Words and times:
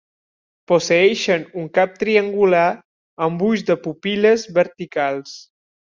Posseeixen 0.71 1.43
un 1.63 1.67
cap 1.75 1.93
triangular, 2.03 2.65
amb 3.27 3.47
ulls 3.49 3.67
de 3.69 3.77
pupil·les 3.87 4.47
verticals. 4.61 5.37